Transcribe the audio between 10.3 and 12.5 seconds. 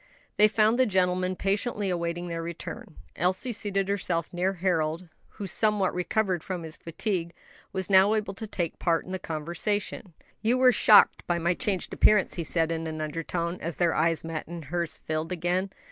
"You were shocked by my changed appearance?" he